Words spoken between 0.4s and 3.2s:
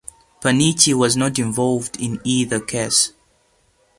Panici was not involved in either case.